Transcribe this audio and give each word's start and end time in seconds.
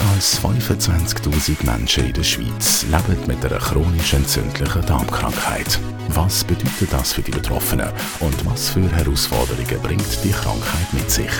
Mehr 0.00 0.14
als 0.14 0.40
25.000 0.40 1.66
Menschen 1.66 2.06
in 2.06 2.12
der 2.12 2.22
Schweiz 2.22 2.84
leben 2.84 3.26
mit 3.26 3.44
einer 3.44 3.58
chronisch 3.58 4.14
entzündlichen 4.14 4.86
Darmkrankheit. 4.86 5.78
Was 6.08 6.44
bedeutet 6.44 6.92
das 6.92 7.12
für 7.12 7.22
die 7.22 7.30
Betroffenen 7.30 7.88
und 8.20 8.46
was 8.46 8.70
für 8.70 8.90
Herausforderungen 8.92 9.82
bringt 9.82 10.24
die 10.24 10.30
Krankheit 10.30 10.92
mit 10.92 11.10
sich? 11.10 11.30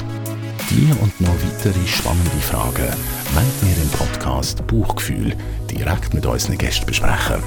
Die 0.69 0.93
und 1.01 1.19
noch 1.21 1.35
weitere 1.43 1.87
spannende 1.87 2.41
Fragen 2.43 2.93
wollen 3.35 3.53
wir 3.63 3.83
im 3.83 3.89
Podcast 3.91 4.67
Buchgefühl 4.67 5.35
direkt 5.71 6.13
mit 6.13 6.27
unseren 6.27 6.59
Gästen 6.59 6.87
besprechen. 6.87 7.43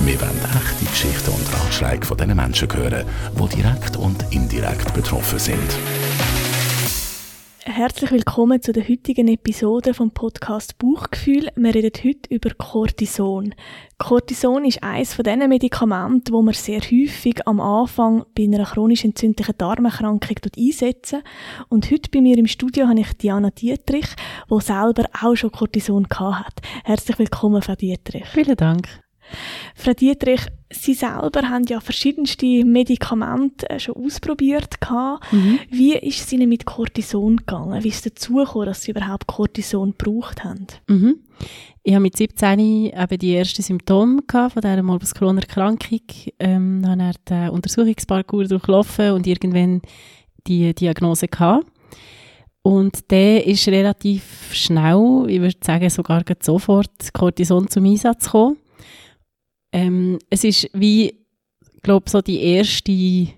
Wir 0.00 0.20
wollen 0.20 0.40
echte 0.54 0.84
Geschichten 0.84 1.30
und 1.30 1.54
Ratschläge 1.54 2.06
von 2.06 2.18
den 2.18 2.36
Menschen 2.36 2.68
hören, 2.72 3.06
die 3.38 3.56
direkt 3.56 3.96
und 3.96 4.24
indirekt 4.30 4.92
betroffen 4.92 5.38
sind. 5.38 5.78
Herzlich 7.64 8.10
willkommen 8.10 8.60
zu 8.60 8.72
der 8.72 8.88
heutigen 8.88 9.28
Episode 9.28 9.94
vom 9.94 10.10
Podcast 10.10 10.78
Buchgefühl. 10.78 11.48
Wir 11.54 11.72
reden 11.72 11.92
heute 12.04 12.28
über 12.28 12.50
Cortison. 12.50 13.54
Cortison 13.98 14.64
ist 14.64 14.82
eines 14.82 15.14
von 15.14 15.22
diesen 15.22 15.48
Medikamenten, 15.48 16.32
wo 16.32 16.42
man 16.42 16.54
sehr 16.54 16.80
häufig 16.80 17.46
am 17.46 17.60
Anfang 17.60 18.24
bei 18.36 18.42
einer 18.42 18.64
chronisch 18.64 19.04
entzündlichen 19.04 19.54
Darmerkrankung 19.56 20.38
einsetzen. 20.58 21.22
Und 21.68 21.88
heute 21.92 22.10
bei 22.10 22.20
mir 22.20 22.36
im 22.36 22.48
Studio 22.48 22.88
habe 22.88 22.98
ich 22.98 23.12
Diana 23.12 23.50
Dietrich, 23.50 24.08
die 24.50 24.60
selber 24.60 25.04
auch 25.22 25.36
schon 25.36 25.52
Cortison 25.52 26.08
hat. 26.10 26.60
Herzlich 26.82 27.20
willkommen, 27.20 27.62
Frau 27.62 27.76
Dietrich. 27.76 28.26
Vielen 28.26 28.56
Dank. 28.56 28.88
Frau 29.74 29.92
Dietrich, 29.92 30.46
Sie 30.70 30.94
selber 30.94 31.42
haben 31.48 31.64
ja 31.68 31.80
verschiedenste 31.80 32.64
Medikamente 32.64 33.68
äh, 33.68 33.78
schon 33.78 33.96
ausprobiert. 33.96 34.78
Mhm. 35.30 35.58
Wie 35.70 35.94
ist 35.94 36.20
es 36.20 36.32
Ihnen 36.32 36.48
mit 36.48 36.64
Cortison 36.64 37.36
gegangen? 37.36 37.82
Wie 37.84 37.88
ist 37.88 38.06
es 38.06 38.14
dazu 38.14 38.36
gekommen, 38.36 38.66
dass 38.66 38.82
Sie 38.82 38.92
überhaupt 38.92 39.26
Cortison 39.26 39.94
gebraucht 39.96 40.44
haben? 40.44 40.66
Mhm. 40.88 41.16
Ich 41.82 41.92
habe 41.94 42.02
mit 42.02 42.16
17 42.16 42.58
eben 42.58 43.18
die 43.18 43.34
ersten 43.34 43.62
Symptome 43.62 44.22
gehabt 44.26 44.54
von 44.54 44.62
dieser 44.62 44.82
Morbus 44.82 45.14
Crohn-Erkrankung. 45.14 46.00
Ähm, 46.38 46.80
dann 46.82 47.02
habe 47.02 47.18
den 47.28 47.50
Untersuchungsparcours 47.50 48.48
durchlaufen 48.48 49.12
und 49.12 49.26
irgendwann 49.26 49.82
die 50.46 50.74
Diagnose 50.74 51.28
gehabt. 51.28 51.66
Und 52.62 53.10
der 53.10 53.44
ist 53.46 53.66
relativ 53.66 54.50
schnell, 54.52 55.24
ich 55.26 55.40
würde 55.40 55.56
sagen 55.62 55.90
sogar 55.90 56.22
sofort, 56.40 57.12
Cortison 57.12 57.68
zum 57.68 57.84
Einsatz 57.84 58.26
gekommen. 58.26 58.56
Ähm, 59.72 60.18
es 60.30 60.44
ist 60.44 60.68
wie, 60.74 61.24
glaube 61.82 62.10
so 62.10 62.20
die 62.20 62.42
erste 62.42 63.28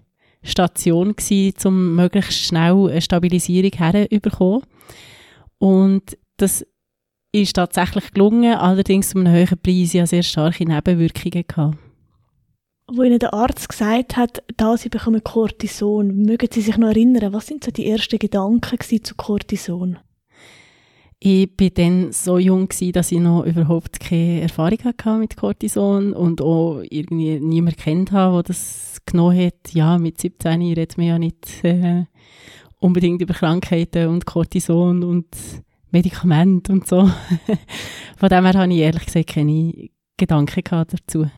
Station 0.42 1.14
gewesen, 1.16 1.54
um 1.66 1.94
möglichst 1.94 2.40
schnell 2.40 2.88
eine 2.90 3.00
Stabilisierung 3.00 3.72
herzubekommen. 3.72 4.62
Und 5.58 6.18
das 6.36 6.66
ist 7.32 7.54
tatsächlich 7.54 8.12
gelungen, 8.12 8.54
allerdings 8.54 9.10
zu 9.10 9.18
einem 9.18 9.32
höheren 9.32 9.58
Preis. 9.58 9.92
ja 9.92 10.06
sehr 10.06 10.22
starke 10.22 10.66
Nebenwirkungen 10.66 11.44
gehabt. 11.46 11.78
Wo 12.86 13.02
Ihnen 13.02 13.18
der 13.18 13.32
Arzt 13.32 13.68
gesagt 13.68 14.16
hat, 14.16 14.42
da 14.56 14.76
Sie 14.76 14.90
bekommen 14.90 15.24
Cortison, 15.24 16.14
mögen 16.14 16.48
Sie 16.52 16.60
sich 16.60 16.76
noch 16.76 16.88
erinnern, 16.88 17.32
was 17.32 17.46
sind 17.46 17.64
so 17.64 17.70
die 17.70 17.88
ersten 17.88 18.18
Gedanken 18.18 18.78
zu 19.02 19.14
Cortison? 19.14 19.98
Ich 21.26 21.48
war 21.58 21.70
dann 21.70 22.12
so 22.12 22.36
jung, 22.36 22.68
gewesen, 22.68 22.92
dass 22.92 23.10
ich 23.10 23.18
noch 23.18 23.46
überhaupt 23.46 23.98
keine 23.98 24.42
Erfahrung 24.42 24.78
hatte 24.84 25.16
mit 25.16 25.38
Cortison 25.38 26.12
und 26.12 26.42
auch 26.42 26.82
irgendwie 26.90 27.40
niemand 27.40 27.78
kennt 27.78 28.12
habe, 28.12 28.42
der 28.42 28.42
das 28.42 29.00
genommen 29.06 29.46
hat. 29.46 29.72
Ja, 29.72 29.96
mit 29.96 30.20
17 30.20 30.60
redet 30.60 30.98
man 30.98 31.06
ja 31.06 31.18
nicht 31.18 31.64
äh, 31.64 32.04
unbedingt 32.78 33.22
über 33.22 33.32
Krankheiten 33.32 34.08
und 34.08 34.26
Cortison 34.26 35.02
und 35.02 35.28
Medikamente 35.90 36.70
und 36.72 36.86
so. 36.86 37.10
Von 38.18 38.28
dem 38.28 38.44
her 38.44 38.60
habe 38.60 38.74
ich 38.74 38.80
ehrlich 38.80 39.06
gesagt 39.06 39.28
keine 39.28 39.88
Gedanken 40.18 40.62
dazu. 40.62 41.30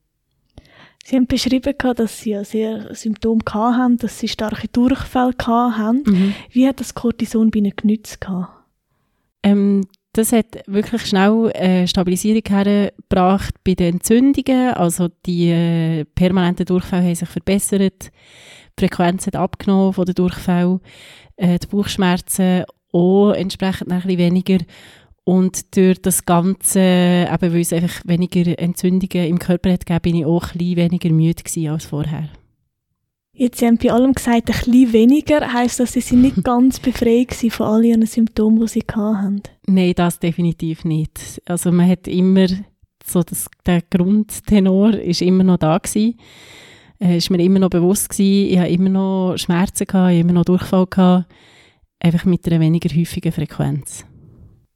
Sie 1.05 1.15
haben 1.15 1.29
beschrieben, 1.29 1.75
dass 1.95 2.19
Sie 2.19 2.31
ja 2.31 2.43
sehr 2.43 2.93
Symptome 2.93 3.45
hatten, 3.55 3.99
dass 3.99 4.19
Sie 4.19 4.27
starke 4.27 4.67
Durchfälle 4.67 5.33
hatten. 5.39 6.03
Mhm. 6.05 6.35
Wie 6.51 6.67
hat 6.67 6.81
das 6.81 6.93
Cortison 6.93 7.53
bei 7.53 7.61
Ihnen 7.61 7.77
genützt? 7.77 8.19
Ähm, 9.47 9.83
das 10.13 10.33
hat 10.33 10.63
wirklich 10.67 11.03
schnell 11.07 11.51
äh, 11.55 11.87
Stabilisierung 11.87 12.43
hergebracht 12.49 13.55
bei 13.65 13.75
den 13.75 13.95
Entzündungen. 13.95 14.75
Also 14.75 15.09
die 15.25 15.51
äh, 15.51 16.05
permanenten 16.05 16.67
Durchfälle 16.67 17.05
haben 17.05 17.15
sich 17.15 17.29
verbessert. 17.29 18.11
Die 18.79 18.87
Frequenz 18.87 19.27
hat 19.27 19.37
abgenommen 19.37 19.93
von 19.93 20.05
den 20.05 20.15
Durchfällen. 20.15 20.81
Äh, 21.37 21.59
die 21.59 21.67
Bauchschmerzen 21.67 22.65
auch 22.93 23.33
entsprechend 23.33 23.93
ein 23.93 24.01
bisschen 24.01 24.19
weniger. 24.19 24.59
Und 25.25 25.77
durch 25.77 26.01
das 26.01 26.25
Ganze, 26.25 26.81
eben 26.81 27.53
weil 27.53 27.61
es 27.61 27.73
einfach 27.73 28.03
weniger 28.07 28.59
Entzündungen 28.59 29.27
im 29.27 29.39
Körper 29.39 29.73
hat 29.73 30.03
bin 30.03 30.17
ich 30.17 30.25
auch 30.25 30.53
ein 30.53 30.59
bisschen 30.59 30.77
weniger 30.77 31.11
müde 31.11 31.71
als 31.71 31.87
vorher. 31.87 32.29
Jetzt 33.39 33.59
Sie 33.59 33.67
haben 33.67 33.77
bei 33.77 33.93
allem 33.93 34.15
gesagt, 34.15 34.49
ein 34.49 34.57
bisschen 34.57 34.93
weniger. 34.95 35.53
Heißt 35.53 35.79
das, 35.79 35.93
Sie 35.93 36.01
sind 36.01 36.23
nicht 36.23 36.43
ganz 36.45 36.81
befreit 36.81 37.35
von 37.35 37.67
all 37.67 37.85
Ihren 37.85 38.07
Symptomen, 38.07 38.61
die 38.61 38.69
Sie 38.69 38.85
hatten? 38.91 39.43
Nein, 39.67 39.93
das 39.95 40.19
definitiv 40.19 40.87
nicht. 40.87 41.43
Also 41.45 41.71
man 41.71 41.87
hat 41.89 42.09
immer 42.09 42.47
so 43.05 43.23
das, 43.23 43.47
der 43.67 43.83
Grundtenor 43.83 44.95
ist 44.95 45.21
immer 45.21 45.45
noch 45.45 45.59
da 45.59 45.77
gewesen. 45.77 46.19
Äh, 46.99 47.19
ist 47.19 47.29
mir 47.29 47.43
immer 47.43 47.59
noch 47.59 47.69
bewusst 47.69 48.09
gewesen. 48.09 48.53
Ich 48.53 48.59
habe 48.59 48.71
immer 48.71 48.89
noch 48.89 49.37
Schmerzen 49.37 49.87
gehabt, 49.87 50.15
ich 50.15 50.21
immer 50.21 50.33
noch 50.33 50.47
Durchfall 50.47 50.87
gehabt. 50.87 51.27
Einfach 52.01 52.25
mit 52.25 52.47
einer 52.47 52.61
weniger 52.61 52.89
häufigen 52.89 53.33
Frequenz. 53.33 54.07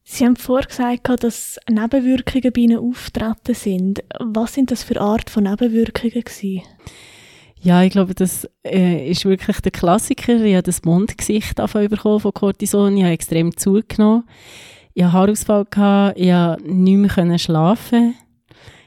Sie 0.04 0.24
haben 0.24 0.36
vorher 0.36 0.66
gesagt, 0.66 1.24
dass 1.24 1.58
Nebenwirkungen 1.70 2.52
bei 2.52 2.60
Ihnen 2.60 2.78
auftreten 2.78 3.54
sind. 3.54 4.04
Was 4.18 4.54
sind 4.54 4.70
das 4.70 4.82
für 4.82 5.00
Art 5.00 5.30
von 5.30 5.44
Nebenwirkungen 5.44 6.24
gewesen? 6.24 6.62
Ja, 7.62 7.82
ich 7.82 7.90
glaube, 7.90 8.14
das 8.14 8.48
äh, 8.64 9.10
ist 9.10 9.26
wirklich 9.26 9.60
der 9.60 9.70
Klassiker. 9.70 10.42
Ich 10.42 10.54
habe 10.54 10.62
das 10.62 10.82
Mondgesicht 10.84 11.60
bekommen 11.88 12.20
von 12.20 12.32
Cortison. 12.32 12.96
Ich 12.96 13.02
habe 13.02 13.12
extrem 13.12 13.54
zugenommen. 13.54 14.24
Ich 14.94 15.04
hatte 15.04 15.12
Haarausfall, 15.12 15.66
gehabt. 15.70 16.18
ich 16.18 16.32
konnte 16.32 16.56
nicht 16.64 17.16
mehr 17.16 17.38
schlafen. 17.38 18.14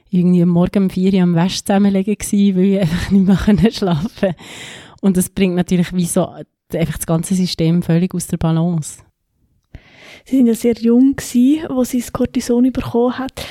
Irgendwie 0.09 0.41
am 0.41 0.50
Morgen 0.50 0.83
um 0.83 0.89
4 0.89 1.13
Uhr 1.13 1.22
am 1.22 1.35
Wäsch 1.35 1.63
zusammenlegen 1.63 2.16
weil 2.56 2.63
ich 2.63 2.79
einfach 2.81 3.12
nicht 3.12 3.25
mehr 3.25 3.38
schlafen 3.72 4.09
konnte. 4.19 4.35
Und 5.01 5.17
das 5.17 5.29
bringt 5.29 5.56
natürlich 5.56 5.94
wie 5.94 6.06
so 6.06 6.28
einfach 6.73 6.97
das 6.97 7.06
ganze 7.06 7.35
System 7.35 7.83
völlig 7.83 8.13
aus 8.16 8.28
der 8.28 8.38
Balance. 8.38 9.03
Sie 10.25 10.38
sind 10.38 10.47
ja 10.47 10.56
sehr 10.56 10.75
jung 10.75 11.16
als 11.69 11.89
Sie 11.91 12.00
das 12.00 12.13
Cortison 12.13 12.72
bekommen 12.72 13.19
hat. 13.19 13.45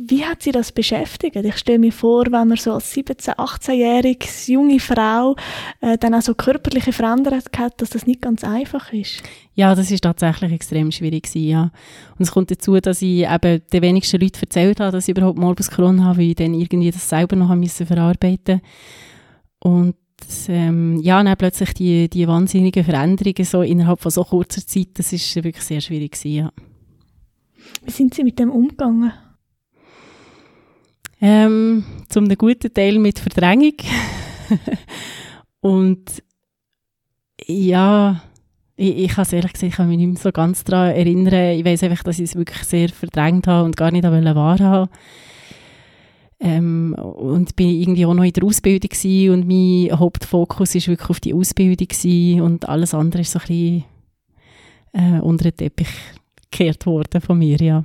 Wie 0.00 0.24
hat 0.24 0.42
Sie 0.42 0.52
das 0.52 0.72
beschäftigt? 0.72 1.36
Ich 1.36 1.58
stelle 1.58 1.78
mir 1.78 1.92
vor, 1.92 2.24
wenn 2.26 2.48
man 2.48 2.56
so 2.56 2.72
als 2.72 2.94
17-, 2.96 3.36
18-jährige 3.36 4.26
junge 4.46 4.80
Frau 4.80 5.36
äh, 5.82 5.98
dann 5.98 6.14
auch 6.14 6.22
so 6.22 6.34
körperliche 6.34 6.92
Veränderungen 6.92 7.42
hat, 7.58 7.78
dass 7.78 7.90
das 7.90 8.06
nicht 8.06 8.22
ganz 8.22 8.42
einfach 8.42 8.90
ist. 8.94 9.22
Ja, 9.54 9.74
das 9.74 9.90
ist 9.90 10.00
tatsächlich 10.00 10.50
extrem 10.50 10.90
schwierig 10.92 11.24
gewesen, 11.24 11.46
ja. 11.46 11.62
Und 12.18 12.22
es 12.22 12.30
kommt 12.30 12.50
dazu, 12.50 12.80
dass 12.80 13.02
ich 13.02 13.28
eben 13.28 13.60
den 13.70 13.82
wenigsten 13.82 14.18
Leuten 14.18 14.40
erzählt 14.40 14.80
habe, 14.80 14.92
dass 14.92 15.08
ich 15.08 15.14
überhaupt 15.14 15.38
Morbus 15.38 15.70
Crohn 15.70 16.02
habe, 16.02 16.20
weil 16.20 16.30
ich 16.30 16.36
dann 16.36 16.54
irgendwie 16.54 16.90
das 16.90 17.06
selber 17.06 17.36
noch 17.36 17.54
müssen 17.54 17.86
verarbeiten 17.86 18.62
Und 19.58 19.94
ähm, 20.48 21.00
ja, 21.02 21.22
dann 21.22 21.36
plötzlich 21.36 21.74
die, 21.74 22.08
die 22.08 22.26
wahnsinnigen 22.26 22.84
Veränderungen 22.84 23.44
so 23.44 23.60
innerhalb 23.60 24.00
von 24.00 24.10
so 24.10 24.24
kurzer 24.24 24.66
Zeit, 24.66 24.88
das 24.94 25.12
ist 25.12 25.36
wirklich 25.36 25.64
sehr 25.64 25.82
schwierig 25.82 26.12
gewesen, 26.12 26.34
ja. 26.34 26.52
Wie 27.84 27.90
sind 27.90 28.14
Sie 28.14 28.24
mit 28.24 28.38
dem 28.38 28.50
umgegangen? 28.50 29.12
Ähm, 31.22 31.84
zum 32.08 32.24
einen 32.24 32.36
guten 32.36 32.74
Teil 32.74 32.98
mit 32.98 33.20
Verdrängung. 33.20 33.76
und 35.60 36.22
ja, 37.46 38.22
ich, 38.74 38.98
ich 38.98 39.08
kann 39.12 39.22
es 39.22 39.32
ehrlich 39.32 39.52
gesagt, 39.52 39.70
ich 39.70 39.76
kann 39.76 39.88
mich 39.88 39.98
nicht 39.98 40.08
mehr 40.08 40.16
so 40.16 40.32
ganz 40.32 40.64
daran 40.64 40.96
erinnern. 40.96 41.56
Ich 41.56 41.64
weiß 41.64 41.84
einfach, 41.84 42.02
dass 42.02 42.18
ich 42.18 42.24
es 42.24 42.34
wirklich 42.34 42.64
sehr 42.64 42.88
verdrängt 42.88 43.46
habe 43.46 43.64
und 43.64 43.76
gar 43.76 43.92
nicht 43.92 44.02
wahrhaben 44.02 44.90
ähm, 46.42 46.94
und 46.94 47.54
bin 47.54 47.68
irgendwie 47.68 48.04
auch 48.04 48.14
noch 48.14 48.24
in 48.24 48.32
der 48.32 48.42
Ausbildung 48.42 48.90
und 49.32 49.46
mein 49.46 49.98
Hauptfokus 49.98 50.74
ist 50.74 50.88
wirklich 50.88 51.08
auf 51.08 51.20
die 51.20 51.34
Ausbildung 51.34 52.40
und 52.42 52.68
alles 52.68 52.94
andere 52.94 53.22
ist 53.22 53.30
so 53.30 53.38
ein 53.38 53.46
bisschen 53.46 53.84
äh, 54.92 55.20
unter 55.20 55.44
den 55.44 55.56
Teppich 55.56 55.88
gekehrt 56.50 56.84
worden 56.84 57.20
von 57.20 57.38
mir, 57.38 57.58
ja 57.58 57.84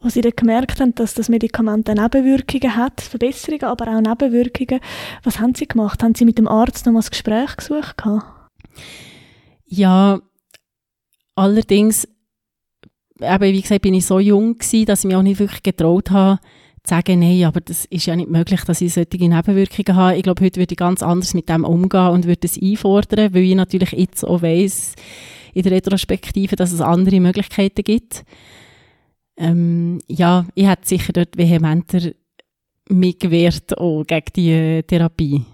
wo 0.00 0.08
sie 0.08 0.20
dann 0.20 0.32
gemerkt 0.36 0.80
haben, 0.80 0.94
dass 0.94 1.14
das 1.14 1.28
Medikament 1.28 1.88
Nebenwirkungen 1.88 2.76
hat, 2.76 3.00
Verbesserungen, 3.00 3.64
aber 3.64 3.88
auch 3.88 4.00
Nebenwirkungen. 4.00 4.80
Was 5.22 5.40
haben 5.40 5.54
sie 5.54 5.66
gemacht? 5.66 6.02
Haben 6.02 6.14
sie 6.14 6.24
mit 6.24 6.38
dem 6.38 6.48
Arzt 6.48 6.86
noch 6.86 6.92
mal 6.92 7.00
ein 7.00 7.10
Gespräch 7.10 7.56
gesucht? 7.56 7.96
Ja, 9.64 10.20
allerdings, 11.34 12.06
eben, 13.20 13.52
wie 13.52 13.62
gesagt, 13.62 13.82
bin 13.82 13.94
ich 13.94 14.06
so 14.06 14.18
jung 14.18 14.58
gewesen, 14.58 14.86
dass 14.86 15.00
ich 15.00 15.06
mich 15.06 15.16
auch 15.16 15.22
nicht 15.22 15.40
wirklich 15.40 15.62
getraut 15.62 16.10
habe, 16.10 16.40
zu 16.84 16.94
sagen, 16.94 17.18
nein, 17.18 17.44
aber 17.44 17.60
das 17.60 17.84
ist 17.86 18.06
ja 18.06 18.14
nicht 18.14 18.30
möglich, 18.30 18.62
dass 18.62 18.80
ich 18.80 18.94
solche 18.94 19.16
Nebenwirkungen 19.16 19.96
habe. 19.96 20.16
Ich 20.16 20.22
glaube, 20.22 20.44
heute 20.44 20.60
würde 20.60 20.72
ich 20.72 20.78
ganz 20.78 21.02
anders 21.02 21.34
mit 21.34 21.48
dem 21.48 21.64
umgehen 21.64 22.08
und 22.08 22.26
würde 22.26 22.46
es 22.46 22.60
einfordern, 22.60 23.34
weil 23.34 23.42
ich 23.42 23.54
natürlich 23.54 23.92
jetzt 23.92 24.24
auch 24.24 24.42
weiss, 24.42 24.94
in 25.52 25.62
der 25.62 25.72
Retrospektive, 25.72 26.54
dass 26.54 26.70
es 26.70 26.80
andere 26.80 27.18
Möglichkeiten 27.18 27.82
gibt. 27.82 28.24
Ähm, 29.36 29.98
ja, 30.08 30.46
ich 30.54 30.66
hätte 30.66 30.88
sicher 30.88 31.12
dort 31.12 31.36
vehementer 31.36 32.12
mitgewehrt 32.88 33.76
auch 33.76 34.04
gegen 34.04 34.32
die 34.34 34.82
Therapie, 34.86 35.44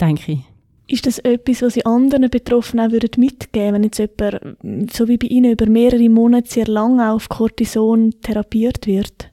denke 0.00 0.32
ich. 0.32 0.40
Ist 0.86 1.06
das 1.06 1.18
etwas, 1.20 1.62
was 1.62 1.74
Sie 1.74 1.86
anderen 1.86 2.28
Betroffenen 2.28 2.86
auch 2.86 3.16
mitgeben 3.16 3.72
würden, 3.72 3.74
wenn 3.74 3.82
jetzt 3.84 3.98
jemand, 3.98 4.92
so 4.92 5.08
wie 5.08 5.16
bei 5.16 5.28
Ihnen, 5.28 5.52
über 5.52 5.66
mehrere 5.66 6.08
Monate 6.10 6.50
sehr 6.50 6.66
lange 6.66 7.10
auf 7.10 7.28
Cortison 7.28 8.12
therapiert 8.20 8.86
wird? 8.86 9.30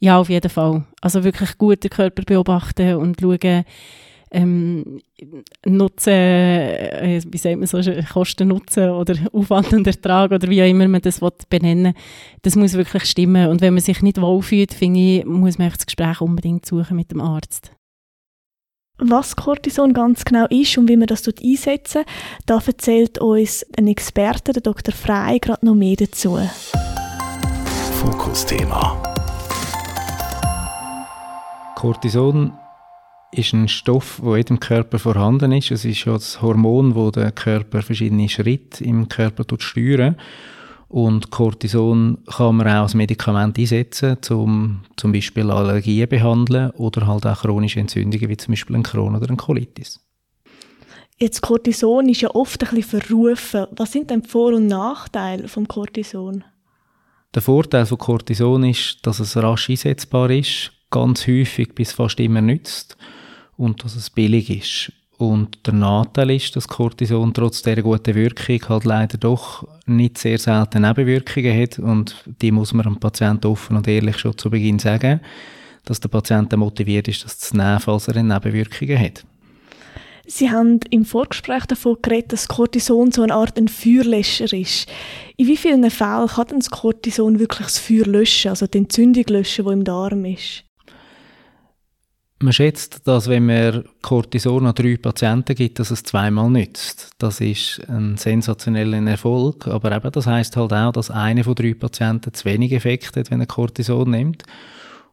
Ja, 0.00 0.18
auf 0.18 0.30
jeden 0.30 0.50
Fall. 0.50 0.86
Also 1.02 1.22
wirklich 1.22 1.58
gut 1.58 1.84
den 1.84 1.90
Körper 1.90 2.22
beobachten 2.22 2.94
und 2.94 3.20
schauen, 3.20 3.64
ähm, 4.34 5.00
Nutzen, 5.64 6.12
äh, 6.12 7.20
wie 7.26 7.38
sagt 7.38 7.56
man 7.56 7.66
so, 7.66 7.80
Kosten 8.12 8.48
Nutzen 8.48 8.90
oder 8.90 9.14
Aufwand 9.32 9.72
und 9.72 9.86
Ertrag 9.86 10.32
oder 10.32 10.48
wie 10.48 10.62
auch 10.62 10.68
immer 10.68 10.88
man 10.88 11.00
das 11.00 11.20
benennen 11.48 11.94
will, 11.94 12.02
das 12.42 12.56
muss 12.56 12.74
wirklich 12.74 13.04
stimmen. 13.04 13.48
Und 13.48 13.60
wenn 13.60 13.74
man 13.74 13.82
sich 13.82 14.02
nicht 14.02 14.20
wohlfühlt, 14.20 14.74
finde 14.74 15.00
ich, 15.00 15.24
muss 15.24 15.58
man 15.58 15.70
das 15.70 15.86
Gespräch 15.86 16.20
unbedingt 16.20 16.66
suchen 16.66 16.96
mit 16.96 17.10
dem 17.10 17.20
Arzt. 17.20 17.70
Was 18.98 19.34
Cortison 19.34 19.92
ganz 19.92 20.24
genau 20.24 20.46
ist 20.46 20.78
und 20.78 20.88
wie 20.88 20.96
man 20.96 21.08
das 21.08 21.26
einsetzen 21.26 22.04
da 22.46 22.60
erzählt 22.64 23.18
uns 23.18 23.66
ein 23.76 23.88
Experte, 23.88 24.52
der 24.52 24.62
Dr. 24.62 24.94
Frey, 24.94 25.40
gerade 25.40 25.66
noch 25.66 25.74
mehr 25.74 25.96
dazu. 25.96 26.38
Fokusthema. 28.00 29.02
Cortison 31.74 32.52
ist 33.38 33.52
ein 33.52 33.68
Stoff, 33.68 34.20
der 34.22 34.32
in 34.32 34.36
jedem 34.38 34.60
Körper 34.60 34.98
vorhanden 34.98 35.52
ist. 35.52 35.70
Es 35.70 35.84
ist 35.84 36.04
ja 36.04 36.12
das 36.12 36.40
Hormon, 36.40 36.94
wo 36.94 37.10
der 37.10 37.32
Körper 37.32 37.82
verschiedene 37.82 38.28
Schritte 38.28 38.84
im 38.84 39.08
Körper 39.08 39.44
steuert. 39.58 40.16
Und 40.88 41.30
Cortison 41.30 42.18
kann 42.26 42.56
man 42.56 42.68
auch 42.68 42.82
als 42.82 42.94
Medikament 42.94 43.58
einsetzen, 43.58 44.16
um 44.30 44.82
zum 44.96 45.12
Beispiel 45.12 45.50
Allergien 45.50 46.08
zu 46.08 46.16
behandeln 46.16 46.70
oder 46.72 47.06
halt 47.06 47.26
auch 47.26 47.40
chronische 47.40 47.80
Entzündungen, 47.80 48.28
wie 48.28 48.36
zum 48.36 48.52
Beispiel 48.52 48.76
ein 48.76 48.82
Crohn 48.84 49.16
oder 49.16 49.28
ein 49.28 49.36
Colitis. 49.36 50.00
Jetzt 51.18 51.40
Cortison 51.40 52.08
ist 52.08 52.20
ja 52.20 52.30
oft 52.30 52.62
ein 52.62 52.76
bisschen 52.76 53.00
verrufen. 53.00 53.66
Was 53.72 53.92
sind 53.92 54.10
denn 54.10 54.22
die 54.22 54.28
Vor- 54.28 54.52
und 54.52 54.66
Nachteile 54.66 55.48
vom 55.48 55.66
Cortison? 55.66 56.44
Der 57.34 57.42
Vorteil 57.42 57.86
von 57.86 57.98
Cortison 57.98 58.62
ist, 58.64 58.98
dass 59.02 59.18
es 59.18 59.36
rasch 59.36 59.70
einsetzbar 59.70 60.30
ist, 60.30 60.70
ganz 60.90 61.26
häufig 61.26 61.74
bis 61.74 61.92
fast 61.92 62.20
immer 62.20 62.40
nützt 62.40 62.96
und 63.56 63.84
dass 63.84 63.96
es 63.96 64.10
billig 64.10 64.50
ist. 64.50 64.92
Und 65.16 65.64
der 65.66 65.74
Nachteil 65.74 66.30
ist, 66.32 66.56
dass 66.56 66.66
Cortison 66.66 67.32
trotz 67.32 67.62
der 67.62 67.80
guten 67.82 68.14
Wirkung 68.14 68.60
halt 68.68 68.84
leider 68.84 69.16
doch 69.16 69.66
nicht 69.86 70.18
sehr 70.18 70.38
selten 70.38 70.82
Nebenwirkungen 70.82 71.60
hat 71.60 71.78
und 71.78 72.16
die 72.42 72.50
muss 72.50 72.72
man 72.72 72.84
dem 72.84 72.98
Patienten 72.98 73.46
offen 73.46 73.76
und 73.76 73.86
ehrlich 73.86 74.18
schon 74.18 74.36
zu 74.36 74.50
Beginn 74.50 74.80
sagen, 74.80 75.20
dass 75.84 76.00
der 76.00 76.08
Patient 76.08 76.56
motiviert 76.56 77.06
ist, 77.08 77.24
das 77.24 77.38
zu 77.38 77.56
nehmen, 77.56 77.78
falls 77.78 78.08
er 78.08 78.20
Nebenwirkungen 78.22 78.98
hat. 78.98 79.24
Sie 80.26 80.50
haben 80.50 80.80
im 80.90 81.04
Vorgespräch 81.04 81.66
davon 81.66 81.98
geredet, 82.00 82.32
dass 82.32 82.48
Cortison 82.48 83.12
so 83.12 83.22
eine 83.22 83.34
Art 83.34 83.58
ein 83.58 83.68
Feuerlöscher 83.68 84.50
ist. 84.52 84.88
In 85.36 85.46
wie 85.46 85.56
vielen 85.56 85.88
Fällen 85.90 86.28
kann 86.28 86.46
denn 86.46 86.60
das 86.60 86.70
Cortison 86.70 87.38
wirklich 87.38 87.66
das 87.66 87.78
Feuer 87.78 88.06
löschen, 88.06 88.48
also 88.48 88.66
die 88.66 88.78
Entzündung 88.78 89.24
löschen, 89.28 89.66
die 89.66 89.72
im 89.72 89.84
Darm 89.84 90.24
ist? 90.24 90.64
Man 92.44 92.52
schätzt, 92.52 93.08
dass 93.08 93.26
wenn 93.28 93.46
man 93.46 93.84
Cortison 94.02 94.66
an 94.66 94.74
drei 94.74 94.98
Patienten 94.98 95.54
gibt, 95.54 95.78
dass 95.78 95.90
es 95.90 96.02
zweimal 96.02 96.50
nützt. 96.50 97.12
Das 97.16 97.40
ist 97.40 97.80
ein 97.88 98.18
sensationeller 98.18 98.98
Erfolg, 99.10 99.66
aber 99.66 99.96
eben 99.96 100.12
das 100.12 100.26
heißt 100.26 100.54
halt 100.58 100.74
auch, 100.74 100.92
dass 100.92 101.10
einer 101.10 101.42
von 101.42 101.54
drei 101.54 101.72
Patienten 101.72 102.34
zu 102.34 102.44
wenig 102.44 102.72
Effekt 102.72 103.16
hat, 103.16 103.30
wenn 103.30 103.40
er 103.40 103.46
Cortison 103.46 104.10
nimmt. 104.10 104.42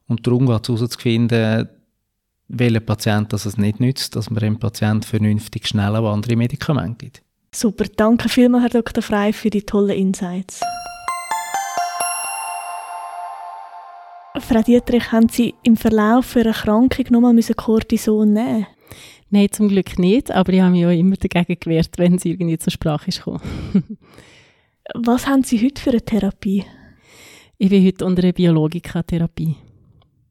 Und 0.09 0.27
darum 0.27 0.45
geht 0.45 0.67
es 0.67 0.75
herauszufinden, 0.75 1.69
welcher 2.49 2.81
Patient 2.81 3.31
das 3.31 3.45
es 3.45 3.57
nicht 3.57 3.79
nützt, 3.79 4.17
dass 4.17 4.29
man 4.29 4.41
dem 4.41 4.59
Patienten 4.59 5.03
vernünftig 5.03 5.69
schnell 5.69 5.95
auch 5.95 6.11
andere 6.11 6.35
Medikamente 6.35 7.05
gibt. 7.05 7.21
Super, 7.55 7.85
danke 7.95 8.27
vielmals, 8.27 8.63
Herr 8.63 8.81
Dr. 8.81 9.01
Frey, 9.01 9.31
für 9.31 9.49
die 9.49 9.61
tollen 9.61 9.91
Insights. 9.91 10.59
Frau 14.39 14.61
Dietrich, 14.61 15.11
haben 15.11 15.27
Sie 15.27 15.53
im 15.63 15.75
Verlauf 15.75 16.25
für 16.25 16.39
eine 16.39 16.49
Erkrankung 16.49 17.05
nochmal 17.09 17.37
Cortison 17.55 18.31
nehmen 18.31 18.65
Nein, 19.29 19.47
zum 19.51 19.67
Glück 19.67 19.97
nicht, 19.99 20.31
aber 20.31 20.53
ich 20.53 20.61
habe 20.61 20.71
mich 20.71 20.85
auch 20.85 20.89
immer 20.89 21.15
dagegen 21.15 21.59
gewehrt, 21.59 21.91
wenn 21.97 22.15
es 22.15 22.25
irgendwie 22.25 22.57
zur 22.57 22.71
Sprache 22.71 23.09
ist 23.09 23.23
Was 24.93 25.27
haben 25.27 25.43
Sie 25.43 25.63
heute 25.63 25.81
für 25.81 25.91
eine 25.91 26.01
Therapie? 26.01 26.65
Ich 27.57 27.69
bin 27.69 27.85
heute 27.85 28.05
unter 28.05 28.23
einer 28.23 28.33
Biologikatherapie. 28.33 29.55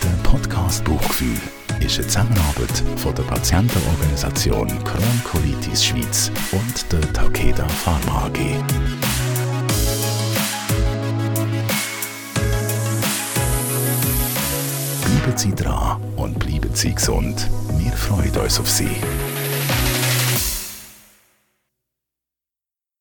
Der 0.03 0.17
Podcast 0.29 0.83
Buchgefühl 0.85 1.37
ist 1.85 1.99
eine 1.99 2.09
Zusammenarbeit 2.09 2.83
von 2.97 3.15
der 3.15 3.25
Patientenorganisation 3.25 4.69
Crohn 4.85 5.23
Colitis 5.25 5.85
Schweiz 5.85 6.31
und 6.53 6.91
der 6.93 7.13
Takeda 7.13 7.69
Pharma 7.69 8.27
AG. 8.27 8.39
Bleiben 15.27 15.39
Sie 15.39 15.55
dran 15.57 16.01
und 16.15 16.39
bleiben 16.39 16.73
Sie 16.73 16.95
gesund. 16.95 17.51
Wir 17.79 17.91
freuen 17.91 18.31
uns 18.37 18.61
auf 18.61 18.71
Sie. 18.71 18.87